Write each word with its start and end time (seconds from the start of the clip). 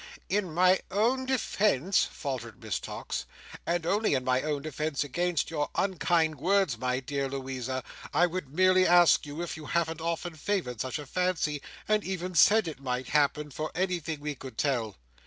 "In 0.29 0.51
my 0.51 0.79
own 0.89 1.27
defence," 1.27 2.05
faltered 2.05 2.59
Miss 2.63 2.79
Tox, 2.79 3.27
"and 3.67 3.85
only 3.85 4.15
in 4.15 4.23
my 4.23 4.41
own 4.41 4.63
defence 4.63 5.03
against 5.03 5.51
your 5.51 5.69
unkind 5.75 6.39
words, 6.39 6.75
my 6.79 6.99
dear 6.99 7.29
Louisa, 7.29 7.83
I 8.11 8.25
would 8.25 8.51
merely 8.51 8.87
ask 8.87 9.27
you 9.27 9.43
if 9.43 9.55
you 9.55 9.67
haven't 9.67 10.01
often 10.01 10.33
favoured 10.35 10.81
such 10.81 10.97
a 10.97 11.05
fancy, 11.05 11.61
and 11.87 12.03
even 12.03 12.33
said 12.33 12.67
it 12.67 12.79
might 12.81 13.09
happen, 13.09 13.51
for 13.51 13.69
anything 13.75 14.21
we 14.21 14.33
could 14.33 14.57
tell?" 14.57 14.97